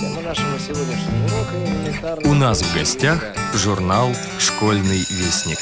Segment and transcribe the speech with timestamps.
[0.00, 2.30] Тема нашего сегодняшнего урока элементарная...
[2.30, 3.22] У нас в гостях
[3.54, 5.58] журнал «Школьный вестник».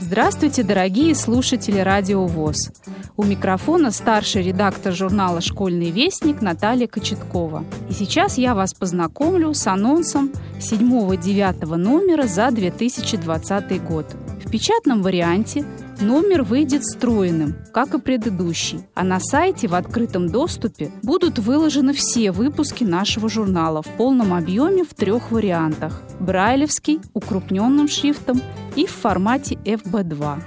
[0.00, 2.70] Здравствуйте, дорогие слушатели Радио ВОЗ.
[3.16, 7.64] У микрофона старший редактор журнала «Школьный вестник» Наталья Кочеткова.
[7.90, 14.06] И сейчас я вас познакомлю с анонсом 7-9 номера за 2020 год.
[14.44, 15.64] В печатном варианте
[16.00, 22.32] Номер выйдет встроенным, как и предыдущий, а на сайте в открытом доступе будут выложены все
[22.32, 28.40] выпуски нашего журнала в полном объеме в трех вариантах– брайлевский, укрупненным шрифтом
[28.74, 30.42] и в формате FB2.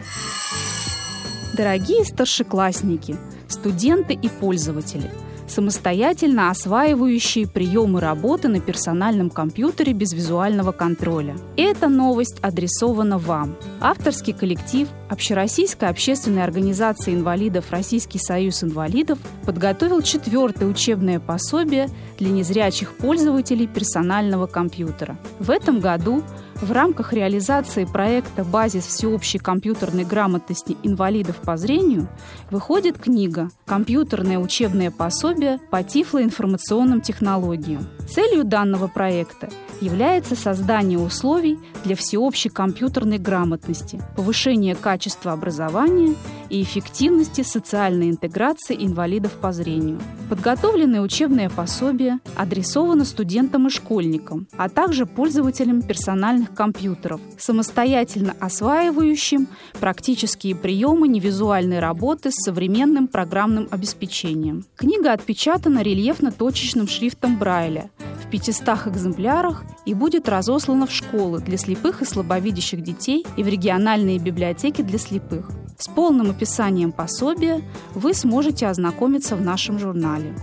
[1.55, 3.15] Дорогие старшеклассники,
[3.47, 5.09] студенты и пользователи–
[5.47, 11.35] самостоятельно осваивающие приемы работы на персональном компьютере без визуального контроля.
[11.57, 13.55] Эта новость адресована вам.
[13.79, 22.95] Авторский коллектив Общероссийской общественной организации инвалидов Российский союз инвалидов подготовил четвертое учебное пособие для незрячих
[22.95, 25.17] пользователей персонального компьютера.
[25.39, 26.23] В этом году
[26.61, 32.07] в рамках реализации проекта «Базис всеобщей компьютерной грамотности инвалидов по зрению»
[32.49, 37.87] выходит книга «Компьютерное учебное пособие по тифлоинформационным технологиям».
[38.09, 39.49] Целью данного проекта
[39.81, 46.15] является создание условий для всеобщей компьютерной грамотности, повышение качества образования
[46.49, 49.99] и эффективности социальной интеграции инвалидов по зрению.
[50.29, 59.47] Подготовленное учебное пособие адресовано студентам и школьникам, а также пользователям персональных компьютеров, самостоятельно осваивающим
[59.79, 64.65] практические приемы невизуальной работы с современным программным обеспечением.
[64.75, 67.89] Книга отпечатана рельефно-точечным шрифтом Брайля
[68.23, 73.47] в 500 экземплярах и будет разослана в школы для слепых и слабовидящих детей и в
[73.47, 75.49] региональные библиотеки для слепых.
[75.77, 77.61] С полным описанием пособия
[77.93, 80.33] вы сможете ознакомиться в нашем журнале.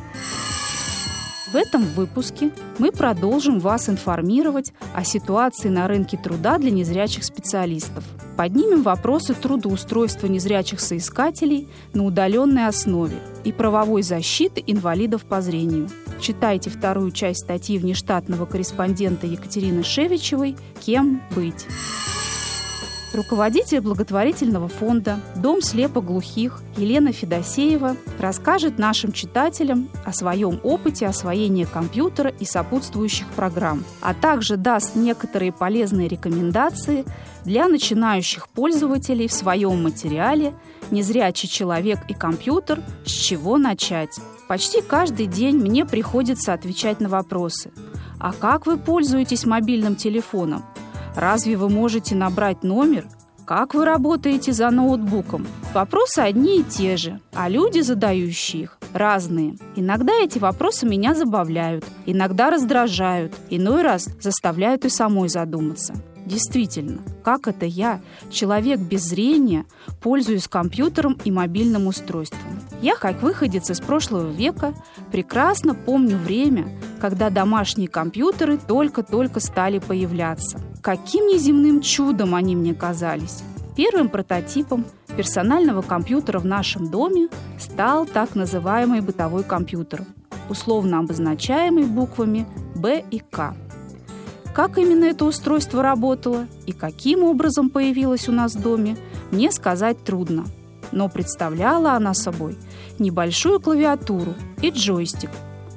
[1.53, 8.05] В этом выпуске мы продолжим вас информировать о ситуации на рынке труда для незрячих специалистов.
[8.39, 15.90] Поднимем вопросы трудоустройства незрячих соискателей на удаленной основе и правовой защиты инвалидов по зрению.
[16.23, 21.67] Читайте вторую часть статьи внештатного корреспондента Екатерины Шевичевой «Кем быть?».
[23.12, 32.30] Руководитель благотворительного фонда «Дом слепоглухих» Елена Федосеева расскажет нашим читателям о своем опыте освоения компьютера
[32.30, 37.05] и сопутствующих программ, а также даст некоторые полезные рекомендации
[37.45, 40.55] для начинающих пользователей в своем материале
[40.90, 42.83] «Незрячий человек и компьютер.
[43.05, 44.18] С чего начать?».
[44.48, 47.72] Почти каждый день мне приходится отвечать на вопросы.
[48.18, 50.64] А как вы пользуетесь мобильным телефоном?
[51.14, 53.06] Разве вы можете набрать номер?
[53.45, 55.46] Как вы работаете за ноутбуком?
[55.74, 59.56] Вопросы одни и те же, а люди, задающие их, разные.
[59.74, 65.95] Иногда эти вопросы меня забавляют, иногда раздражают, иной раз заставляют и самой задуматься.
[66.24, 69.67] Действительно, как это я, человек без зрения,
[70.01, 72.52] пользуюсь компьютером и мобильным устройством?
[72.83, 74.75] Я, как выходец из прошлого века,
[75.13, 76.69] прекрасно помню время,
[77.01, 80.61] когда домашние компьютеры только-только стали появляться.
[80.83, 83.45] Каким неземным чудом они мне казались!
[83.77, 84.85] Первым прототипом
[85.17, 90.05] персонального компьютера в нашем доме стал так называемый бытовой компьютер,
[90.51, 93.55] условно обозначаемый буквами «Б» и «К».
[94.53, 98.97] Как именно это устройство работало и каким образом появилось у нас в доме,
[99.31, 100.45] мне сказать трудно.
[100.92, 102.57] Но представляла она собой
[102.98, 105.30] небольшую клавиатуру и джойстик,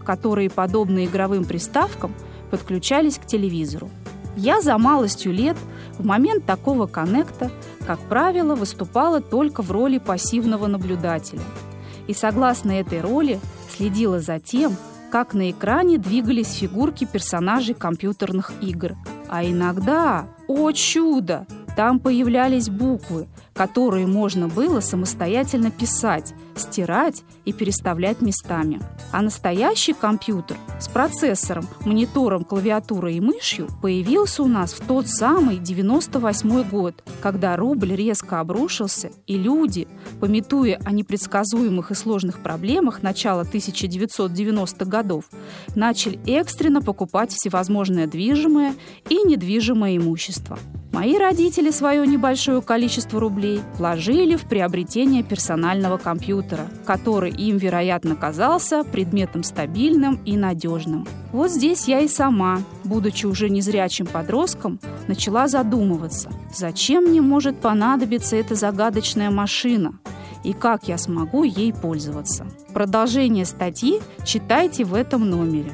[0.04, 2.14] которые, подобно игровым приставкам,
[2.52, 3.90] подключались к телевизору.
[4.38, 5.58] Я за малостью лет
[5.98, 7.50] в момент такого коннекта,
[7.88, 11.42] как правило, выступала только в роли пассивного наблюдателя.
[12.08, 13.40] И согласно этой роли
[13.70, 14.76] следила за тем,
[15.12, 18.96] как на экране двигались фигурки персонажей компьютерных игр.
[19.30, 28.22] А иногда, о чудо, там появлялись буквы, которые можно было самостоятельно писать, стирать и переставлять
[28.22, 28.82] местами.
[29.12, 35.58] А настоящий компьютер с процессором, монитором, клавиатурой и мышью появился у нас в тот самый
[35.58, 39.88] 98 год, когда рубль резко обрушился, и люди,
[40.20, 45.26] пометуя о непредсказуемых и сложных проблемах начала 1990-х годов,
[45.76, 48.76] начали экстренно покупать всевозможное движимое
[49.10, 50.58] и недвижимое имущество.
[50.96, 58.86] Мои родители свое небольшое количество рублей вложили в приобретение персонального компьютера, который им, вероятно, казался
[58.86, 61.06] предметом стабильным и надежным.
[61.34, 68.38] Вот здесь я и сама, будучи уже незрячим подростком, начала задумываться, зачем мне может понадобиться
[68.38, 70.00] эта загадочная машина,
[70.46, 72.48] и как я смогу ей пользоваться.
[72.74, 75.74] Продолжение статьи читайте в этом номере.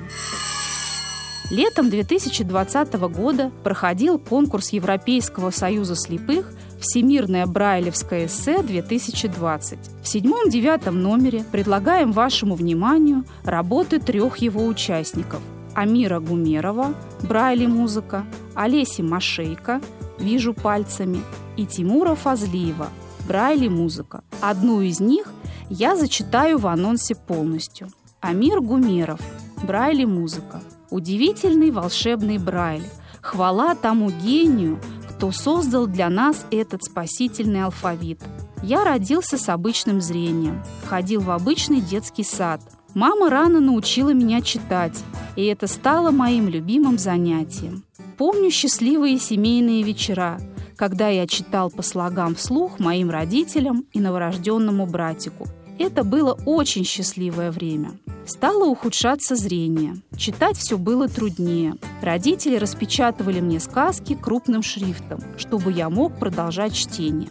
[1.51, 6.49] Летом 2020 года проходил конкурс Европейского союза слепых
[6.79, 9.77] «Всемирное брайлевское эссе-2020».
[10.01, 15.41] В седьмом-девятом номере предлагаем вашему вниманию работы трех его участников–
[15.75, 16.93] Амира Гумерова,
[17.23, 18.25] Брайли музыка,
[18.55, 19.81] Олеси Машейко,
[20.19, 21.21] «Вижу пальцами»
[21.57, 22.87] и Тимура Фазлиева,
[23.27, 24.23] Брайли музыка.
[24.39, 25.33] Одну из них
[25.69, 27.89] я зачитаю в анонсе полностью.
[28.21, 29.19] Амир Гумеров,
[29.61, 32.83] Брайли музыка– Удивительный волшебный Брайль.
[33.21, 34.77] Хвала тому гению,
[35.09, 38.21] кто создал для нас этот спасительный алфавит.
[38.61, 42.61] Я родился с обычным зрением, ходил в обычный детский сад.
[42.93, 45.01] Мама рано научила меня читать,
[45.37, 47.85] и это стало моим любимым занятием.
[48.17, 50.41] Помню счастливые семейные вечера,
[50.75, 55.47] когда я читал по слогам вслух моим родителям и новорожденному братику.
[55.79, 57.91] Это было очень счастливое время.
[58.25, 59.95] Стало ухудшаться зрение.
[60.15, 61.75] Читать все было труднее.
[62.01, 67.29] Родители распечатывали мне сказки крупным шрифтом, чтобы я мог продолжать чтение.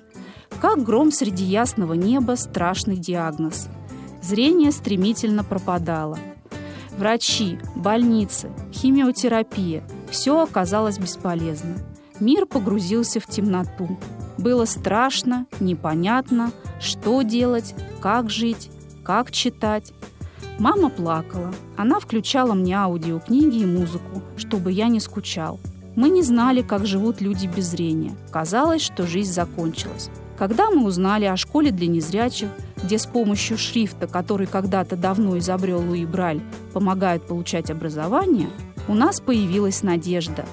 [0.60, 3.68] Как гром среди ясного неба страшный диагноз.
[4.20, 6.18] Зрение стремительно пропадало.
[6.98, 11.76] Врачи, больницы, химиотерапия– все оказалось бесполезно.
[12.18, 13.98] Мир погрузился в темноту.
[14.36, 16.50] Было страшно, непонятно,
[16.80, 18.70] что делать, как жить,
[19.04, 19.92] как читать,
[20.58, 21.54] Мама плакала.
[21.76, 25.58] Она включала мне аудиокниги и музыку, чтобы я не скучал.
[25.96, 28.14] Мы не знали, как живут люди без зрения.
[28.30, 30.10] Казалось, что жизнь закончилась.
[30.38, 32.50] Когда мы узнали о школе для незрячих,
[32.82, 36.40] где с помощью шрифта, который когда-то давно изобрел Луи Браль,
[36.72, 38.48] помогают получать образование,
[38.88, 40.46] у нас появилась надежда.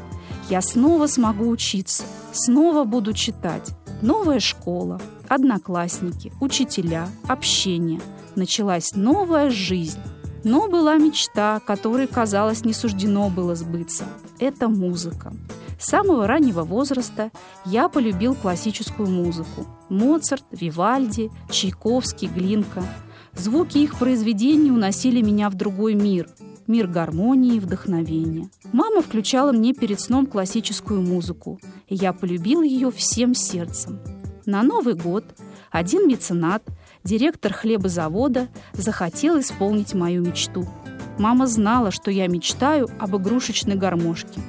[0.50, 3.72] Я снова смогу учиться, снова буду читать.
[4.02, 8.00] Новая школа, одноклассники, учителя, общение–
[8.38, 10.00] началась новая жизнь.
[10.44, 14.06] Но была мечта, которой, казалось, не суждено было сбыться.
[14.40, 15.34] Это музыка.
[15.80, 17.32] С самого раннего возраста
[17.66, 19.66] я полюбил классическую музыку.
[19.90, 22.84] Моцарт, Вивальди, Чайковский, Глинка.
[23.34, 26.28] Звуки их произведений уносили меня в другой мир,
[26.66, 28.50] мир гармонии и вдохновения.
[28.72, 34.00] Мама включала мне перед сном классическую музыку, и я полюбил ее всем сердцем.
[34.46, 35.26] На Новый год
[35.72, 36.64] один меценат
[37.08, 40.68] директор хлебозавода захотел исполнить мою мечту.
[41.18, 44.42] Мама знала, что я мечтаю об игрушечной гармошке.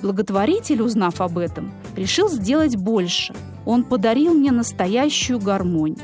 [0.00, 3.34] Благотворитель, узнав об этом, решил сделать больше.
[3.66, 5.96] Он подарил мне настоящую гармонь.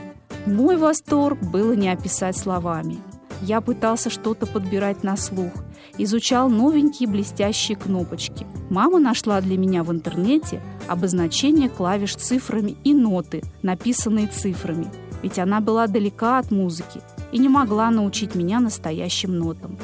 [0.47, 2.99] Мой восторг было не описать словами.
[3.41, 5.53] Я пытался что-то подбирать на слух,
[5.97, 8.47] изучал новенькие блестящие кнопочки.
[8.69, 14.87] Мама нашла для меня в интернете обозначение клавиш цифрами и ноты, написанные цифрами–
[15.23, 17.01] ведь она была далека от музыки
[17.33, 19.77] и не могла научить меня настоящим нотам.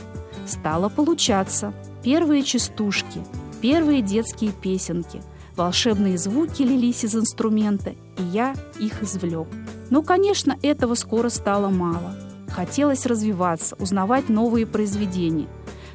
[0.47, 1.73] Стало получаться.
[2.03, 3.21] Первые частушки,
[3.63, 5.23] первые детские песенки,
[5.57, 9.49] волшебные звуки лились из инструмента, и я их извлек.
[9.91, 12.15] Но, конечно, этого скоро стало мало.
[12.49, 15.49] Хотелось развиваться, узнавать новые произведения.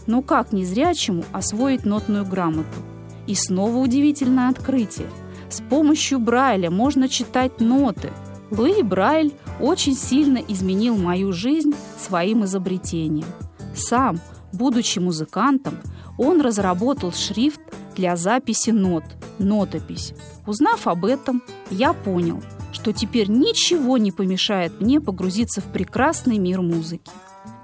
[0.08, 2.80] Но как незрячему освоить нотную грамоту?
[3.28, 5.08] И снова удивительное открытие.
[5.50, 8.12] С помощью Брайля можно читать ноты–
[8.52, 13.28] Луи Брайль очень сильно изменил мою жизнь своим изобретением.
[13.76, 14.20] Сам,
[14.52, 15.80] будучи музыкантом,
[16.18, 17.62] он разработал шрифт
[17.96, 19.04] для записи нот–
[19.40, 20.14] нотопись.
[20.46, 26.62] Узнав об этом, я понял, что теперь ничего не помешает мне погрузиться в прекрасный мир
[26.62, 27.12] музыки.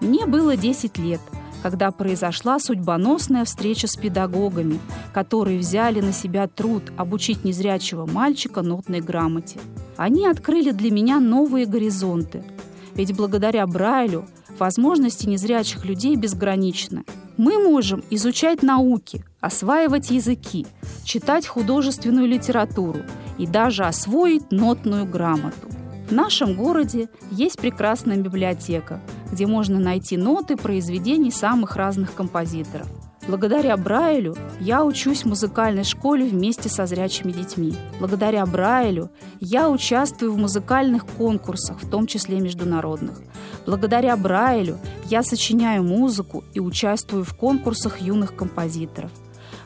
[0.02, 1.22] Мне было 10 лет–
[1.66, 4.80] когда произошла судьбоносная встреча с педагогами,
[5.12, 9.60] которые взяли на себя труд обучить незрячего мальчика нотной грамоте.
[9.98, 12.44] Они открыли для меня новые горизонты.
[12.96, 14.26] Ведь благодаря Брайлю
[14.60, 17.04] возможности незрячих людей безграничны.
[17.38, 20.66] Мы можем изучать науки, осваивать языки,
[21.04, 23.00] читать художественную литературу
[23.38, 25.68] и даже освоить нотную грамоту.
[26.08, 32.88] В нашем городе есть прекрасная библиотека, где можно найти ноты произведений самых разных композиторов.
[33.28, 37.74] Благодаря Брайлю я учусь в музыкальной школе вместе со зрячими детьми.
[38.00, 43.22] Благодаря Брайлю я участвую в музыкальных конкурсах, в том числе международных.
[43.66, 49.12] Благодаря Брайлю я сочиняю музыку и участвую в конкурсах юных композиторов.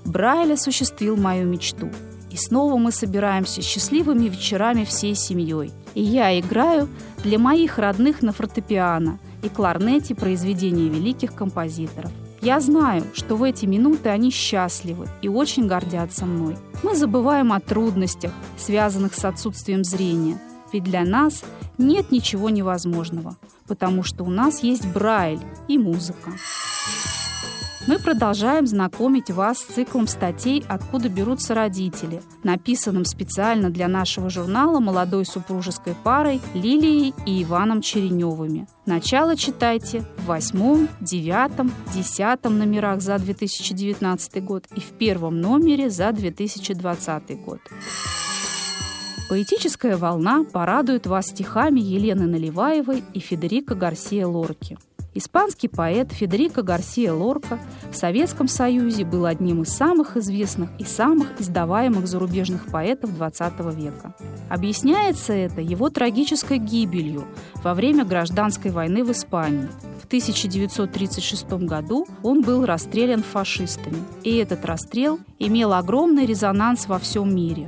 [0.06, 1.90] Брайль осуществил мою мечту.
[2.32, 5.72] И снова мы собираемся счастливыми вечерами всей семьей.
[5.96, 6.88] И я играю
[7.24, 12.12] для моих родных на фортепиано– и кларнете произведения великих композиторов.
[12.42, 16.56] Я знаю, что в эти минуты они счастливы и очень гордятся мной.
[16.84, 20.40] Мы забываем о трудностях, связанных с отсутствием зрения,
[20.72, 21.44] ведь для нас
[21.78, 26.32] Нет ничего невозможного, потому что у нас есть Брайль и музыка.
[27.90, 34.80] Мы продолжаем знакомить вас с циклом статей «Откуда берутся родители», написанным специально для нашего журнала
[34.80, 38.68] молодой супружеской парой Лилией и Иваном Череневыми.
[38.86, 46.12] Начало читайте в восьмом, девятом, десятом номерах за 2019 год и в первом номере за
[46.12, 47.60] 2020 год.
[49.32, 54.78] Поэтическая волна порадует вас стихами Елены Наливаевой и Федерико Гарсия Лорки–
[55.20, 57.60] Испанский поэт Федерико Гарсия Лорка
[57.92, 64.16] в Советском Союзе был одним из самых известных и самых издаваемых зарубежных поэтов XX века.
[64.50, 67.26] Объясняется это его трагической гибелью
[67.62, 69.68] во время гражданской войны в Испании.
[70.02, 77.36] В 1936 году он был расстрелян фашистами, и этот расстрел имел огромный резонанс во всем
[77.36, 77.68] мире.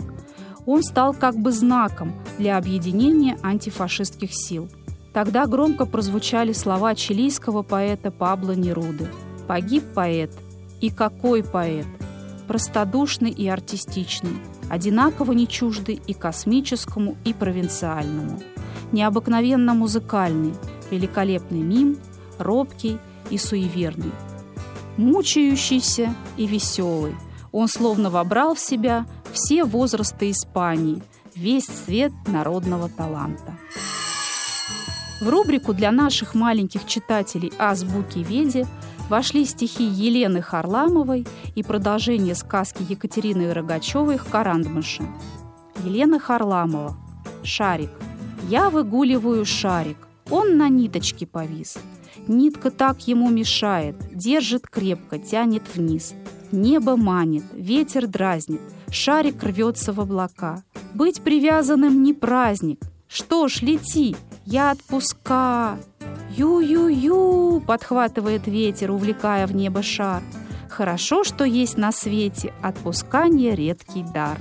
[0.65, 4.69] Он стал как бы знаком для объединения антифашистских сил–
[5.13, 9.07] Тогда громко прозвучали слова чилийского поэта Пабло Неруды.
[9.47, 10.31] «Погиб поэт.
[10.79, 11.85] И какой поэт!
[12.47, 18.41] Простодушный и артистичный, одинаково не чуждый и космическому, и провинциальному,
[18.91, 20.53] необыкновенно музыкальный,
[20.89, 21.97] великолепный мим,
[22.39, 22.97] робкий
[23.29, 24.11] и суеверный,
[24.97, 27.15] мучающийся и веселый.
[27.51, 31.03] Он словно вобрал в себя все возрасты Испании,
[31.35, 33.57] весь цвет народного таланта.
[35.21, 38.65] В рубрику для наших маленьких читателей «Азбуки Веди»
[39.07, 45.03] вошли стихи Елены Харламовой и продолжение сказки Екатерины Рогачевой «Карандмыша».
[45.85, 46.97] Елена Харламова.
[47.43, 47.91] «Шарик».
[48.49, 50.07] Я выгуливаю шарик.
[50.31, 51.77] Он на ниточке повис.
[52.27, 56.15] Нитка так ему мешает, держит крепко, тянет вниз.
[56.51, 60.63] Небо манит, ветер дразнит, шарик рвется в облака.
[60.95, 62.81] Быть привязанным не праздник.
[63.07, 65.77] Что ж, лети, я отпуска.
[66.35, 70.23] Ю-ю-ю, подхватывает ветер, увлекая в небо шар.
[70.69, 74.39] Хорошо, что есть на свете отпускание редкий дар.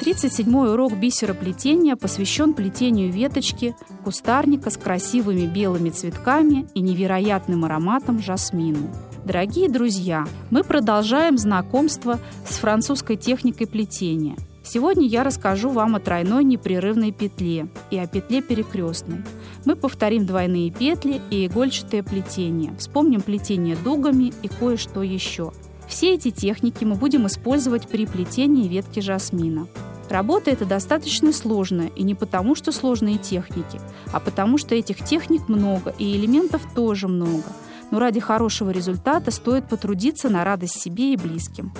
[0.00, 8.88] 37-й урок бисероплетения посвящен плетению веточки кустарника с красивыми белыми цветками и невероятным ароматом жасмину.
[9.24, 12.18] Дорогие друзья, мы продолжаем знакомство
[12.48, 14.36] с французской техникой плетения–
[14.72, 19.24] Сегодня я расскажу вам о тройной непрерывной петле и о петле перекрестной.
[19.64, 25.52] Мы повторим двойные петли и игольчатое плетение, вспомним плетение дугами и кое-что еще.
[25.88, 29.66] Все эти техники мы будем использовать при плетении ветки жасмина.
[30.08, 33.80] Работа эта достаточно сложная, и не потому, что сложные техники,
[34.12, 37.42] а потому, что этих техник много, и элементов тоже много–
[37.90, 41.72] но ради хорошего результата стоит потрудиться на радость себе и близким.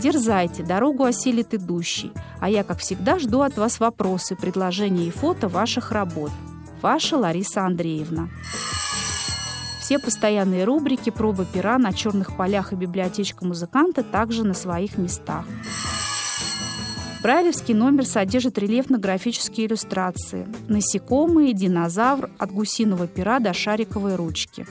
[0.00, 5.48] Дерзайте, дорогу осилит идущий, а я, как всегда, жду от вас вопросы, предложения и фото
[5.48, 6.30] ваших работ.
[6.82, 8.28] Ваша Лариса Андреевна.
[9.80, 15.46] Все постоянные рубрики «Проба пера» на черных полях и библиотечка музыканта также на своих местах.
[17.22, 20.46] Брайлевский номер содержит рельефно-графические иллюстрации.
[20.68, 24.66] Насекомые, динозавр, от гусиного пера до шариковой ручки.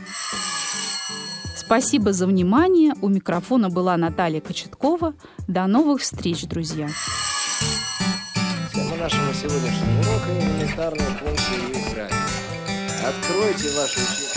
[1.67, 2.93] Спасибо за внимание.
[3.01, 5.13] У микрофона была Наталья Кочеткова.
[5.49, 6.87] До новых встреч, друзья.
[8.73, 12.07] Тема нашего сегодняшнего урока– элементарные функции и.
[13.05, 14.36] Откройте ваши учебники.